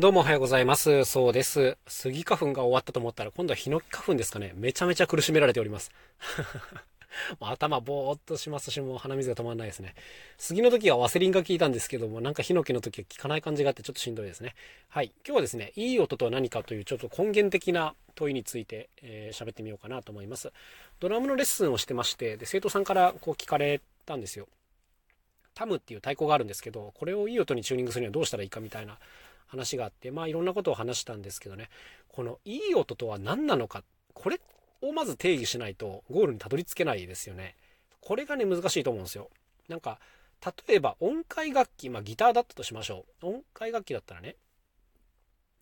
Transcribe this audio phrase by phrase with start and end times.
[0.00, 1.04] どうもおはようございます。
[1.04, 1.76] そうです。
[1.86, 4.54] スギ花粉が終わったと思ったら、今度はヒノキ花粉ですかね。
[4.56, 5.92] めちゃめちゃ苦しめられております。
[7.38, 9.94] 頭ぼーっとしますし、もう鼻水が止まんないですね。
[10.38, 14.54] 杉の時はワセリンが効いたんですけども、なんかヒノキの時は効かない感じがあってちょっとしんどいですね。
[14.88, 15.12] はい。
[15.16, 20.50] 今日はですね、いい音とは何かというちょっと根源的な問いについて喋、えー、ってみようかなと思います。
[20.98, 24.48] ドラムのレッスンをしてまして、で、生徒さんからこう聞かれたんですよ。
[25.52, 28.98] タムっていう太鼓があるんですけど、これをいい音にチューニングするにはどうしたらいいかみたいな
[29.50, 31.68] 話があって、まあいろんなことを話したんですけどね、
[32.08, 33.82] このいい音とは何なのか、
[34.14, 34.40] これ
[34.80, 37.56] をまず定義しないとゴールにたどり着けないですよね。
[38.00, 39.28] これがね、難しいと思うんですよ。
[39.68, 39.98] なんか、
[40.68, 43.26] 例えば音階楽器、まあギターだったとしましょう。
[43.26, 44.36] 音階楽器だったらね、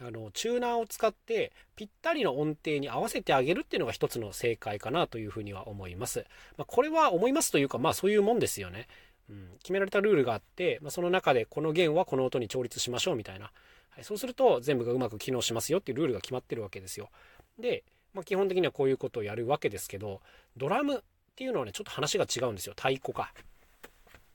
[0.00, 6.24] あの、チューナーを使ってぴったりの音程に合わせてあげるっていうのが一つの正解かなというふうには思います。
[6.56, 8.86] まあ、これは思いますというか、まあそういうもんですよね。
[9.28, 13.52] うん、決められたルールがあって、まあ、その中でこの弦はこの音に調律しましょうみたいな。
[13.94, 17.10] はい、そうすると全部がうまく機能しますよっていうルールが決まってるわけですよ。
[17.58, 20.20] で、まあ、基本的にはこういうことをやるわけですけど、
[20.56, 21.00] ドラムっ
[21.34, 22.74] ていうのはね、ちょっと話が違うんですよ。
[22.76, 23.32] 太鼓か。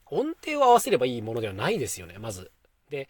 [0.09, 2.51] 音程を合わせればいいものではないですよね、まず。
[2.89, 3.09] で、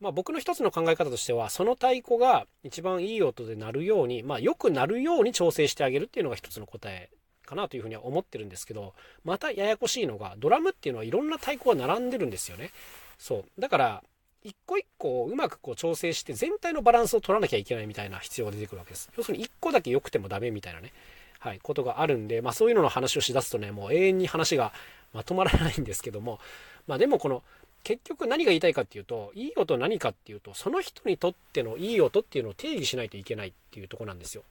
[0.00, 7.10] まあ、僕の一つの考え方としては、その太鼓が一番いい音で鳴るように、まあ、よく鳴るように調整してあげるっていうのが一つの答え
[7.44, 12.70] かなというふうには思ってるんですけど、またややこしいのが、ドラムっていうのはいろんな太鼓が並んでるんですよね。
[13.18, 13.60] そう。
[13.60, 14.04] だから、
[14.42, 19.10] 一個一個うまくこう調整して全体のバランスを取らなきゃいけないみたいな必要が出てくるわけです。
[19.16, 20.92] 要するに一個だけ良くてもダメみたいなね、
[21.38, 24.72] はい、ことがあるんで、まあそういうのの話をしだすとね、もう永遠に話が
[25.12, 26.38] まとまらないんですけども、
[26.86, 27.42] まあでもこの、
[27.82, 34.42] 結局何が言いたいかっていうと、いい音何かっていうと、その人にとってのいい音っていうのを定義しないといけないっていうとこなんですよ。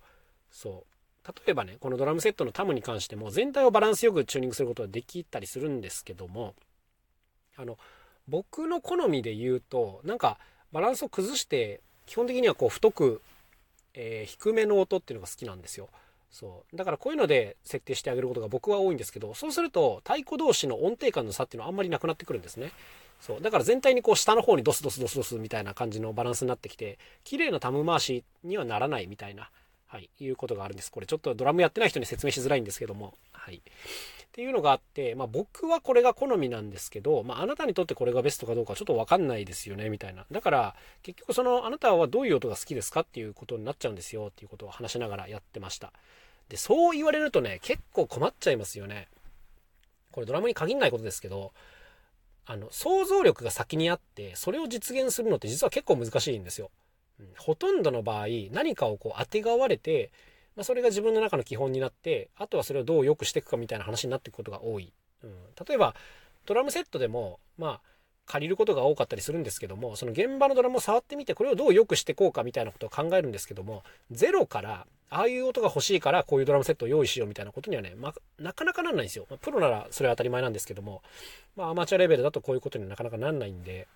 [0.51, 0.83] そ
[1.25, 1.27] う。
[1.45, 6.55] 例えばね、このドラムセットのタムに関しても、全体をバランスよくチューニングすることができたりするんですけども、
[7.55, 7.77] あの、
[8.29, 10.37] 僕の好みで言うと、なんか、
[10.71, 13.21] バランスを崩して、基本的にはこう太く、
[13.93, 15.89] えー、低めの音っていうのが好きなんですよ。
[16.31, 16.75] そう。
[16.75, 22.71] だからこういうので設定してあげることが僕は多いんですけど、そうすると太鼓同士の音程感の差っていうのはあんまりなくなってくるんですね。
[23.19, 23.41] そう。
[23.41, 29.49] だから全体にこう下の方にドスドスドスドスみたいな感じのバランスになってきて、綺麗なタム回しにはならないみたいな、
[29.89, 30.91] はい、いうことがあるんです。
[30.91, 33.55] これちょっとドラムやってない人に説明しづらいんですけども、はい。
[33.55, 33.61] っ
[34.31, 40.27] ていうのがあって、まあ僕はこれが好みなんですけど、まああなたにとってこれがベストかどうかちょっとわかんないですよね、みたいな。
[40.29, 45.91] だから、結局そのあなたはどういう音が好きですかっていうことになっちゃうんですよっていうことを話しながらやってました。
[46.49, 49.07] で、そう言われるとね、結構困っちゃいますよね。
[50.11, 51.51] これドラムに限んないことですけど、
[52.45, 56.69] あの、想像力が先にあって、それを実現するのって実は結構難しいんですよ。
[57.37, 60.11] ほとんどの場合、何かをこう当てがわれて、
[60.55, 64.91] まあ、それが自分の中の基本になって、あとはそれをどう良くしていくかみたいな話になっていくことが多い。
[65.23, 65.31] うん、
[65.67, 65.95] 例えば、
[66.45, 67.81] ドラムセットでも、まあ、
[68.25, 79.25] 借りることが多かったりするんですけども、その現場のドラムを触ってみて、これをどう良くしていこうかみたいなことを考えるんですけども、ゼロから、ああいう音が欲しいからこういうドラムセットを用意しようみたいなことにはね、まあ、なかなかなんないんですよ。
[79.29, 81.01] まあ、プロならそれは当たり前なんですけども、
[81.55, 83.87] まあ、アマチュアレベルだとこういうことにはなかなかなんないんで、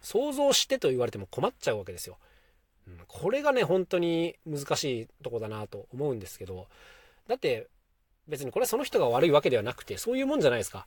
[0.00, 2.18] 想像してと言われても困っちゃうわけですよ。
[3.06, 6.68] これがね、本当に難しいとこだなと思うんですけど、
[7.26, 7.66] だって
[8.28, 10.86] 別にこれはその人が悪いわけではなくて、そういうもんじゃないですか。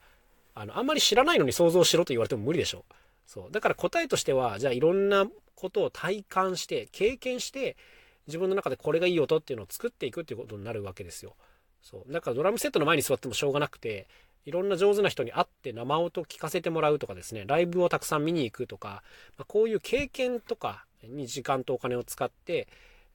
[0.53, 2.85] あの、あんまり知らないのに想像しろと言われても無理でしょ。
[3.25, 3.51] そう。
[3.51, 7.78] だから答えとしては、じゃあいろんなことを体感して、経験して、
[8.28, 11.35] 自分の中でこれがいい音っていうのを作っていくっていうことになるわけですよ。
[11.81, 12.11] そう。
[12.11, 14.07] だからドラムセットの前に座ってもしょうがなくて、
[14.46, 19.03] いろんな上手な人に会って生音聞かせてもらうとかですね、ライブをたくさん見に行くとか、
[19.38, 22.68] まあ、こういう経験とかに時間とお金を使って、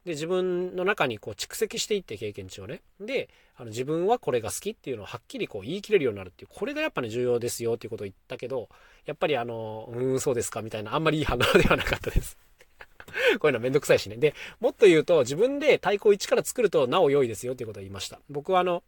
[0.04, 2.80] で、自分の中にこう蓄積していって経験値をね。
[3.00, 8.68] で、あの自分はこれが好きっていうのをはっきりこう言い切れるようになるっていう、これがやっぱね重要ですよっていうことを言ったけど、
[9.04, 12.38] やっぱりあの、うん、そうですかみたいな、あんまりいい反応ではなかったです。
[13.40, 14.16] こういうのめんどくさいしね。
[14.16, 18.20] で、もっと言うと、自分で太鼓1から作るとなお良いですよっていうことを言いました。
[18.30, 18.84] 僕はあの、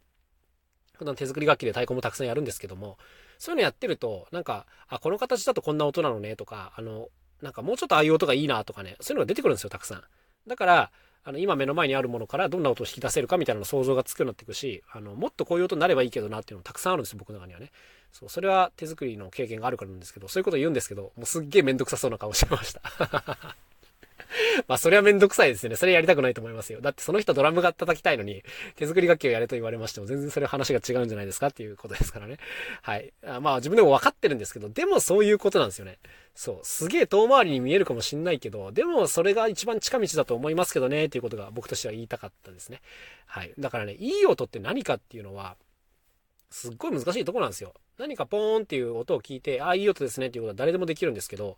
[0.99, 2.97] 普段手作り楽器で太鼓もたくさんやるんですけども、
[3.37, 7.07] そういうのやってると、なんか、あ、この形だとこんな音なのねとか、あの、
[7.41, 10.03] なんかもうちょっとああいう音がいいなとかね、そういうのが出てくるんですよ、たくさん。
[10.45, 10.91] だから、
[11.23, 17.71] あの、今目の前にあるものからどんな音を引き出せるかみたいなの想像がつくようになっていくし、あの、もっとこういう音になればいいけどなっていうのもたくさんあるんですよ、僕の中にはね。
[18.11, 22.81] そう、それは手作りの経験があるからなんですけど、そういうこと言うんですけど、もうすっげえめんどくさそうな顔してました。
[24.67, 25.75] まあ、それはめんどくさいですね。
[25.75, 26.81] それやりたくないと思いますよ。
[26.81, 28.43] だってその人ドラムが叩きたいのに、
[28.75, 32.37] 手作り楽器をやれと言われましても、全然それ話が違うんじゃないですかっていうことですからね。
[32.81, 33.13] はい。
[33.25, 35.99] あまあ、自分でも分かってるんですけど、でもそういうことなんですよね。
[36.35, 36.59] そう。
[36.63, 42.81] すげえ遠回りに見えるかもしんないけど、でもそれが一番近道だと思いますけどね、っていうことが僕としては言いたかったですね。
[43.25, 43.53] はい。
[43.57, 45.55] だからね、いい音って何かっていうのは、
[46.49, 47.73] すっごい難しいとこなんですよ。
[47.99, 51.57] 何かポーンっていう音を聞いて、ああ、いい音ですねっていうことは誰でもできるんですけど、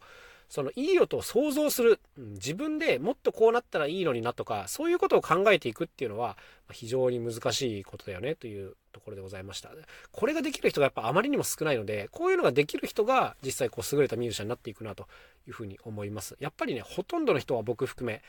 [0.50, 6.36] そのいい音を想像する、自分でもっとこうなったらいいのになとか、そういうことを考えていくっていうのは、
[6.72, 9.70] 非常に難しいことだよねというところでございました。
[10.12, 15.08] これができる人がやっぱあまりにも少ないので、こういうのができる人が実際こう優れたミュージシャンになっていくなと
[15.48, 16.36] いうふうに思います。
[16.40, 18.22] やっぱりね、ほとんどの人は僕含め、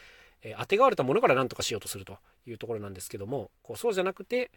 [0.43, 4.53] えー、当てがわれたものから何とかしようとするというところなんですけども、こうそうじゃなくて、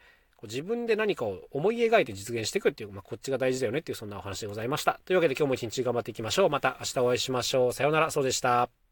[0.46, 5.00] 自分で何かを思い描いて実現していくっていう、まあ、こっちが大事だよねっていうそんなお話でございました。
[5.06, 6.50] というわけで今日も一日頑張っていきましょう。
[6.50, 7.74] また明日お会いしましょう。
[7.74, 8.12] さようなら。
[8.12, 8.85] そうでした。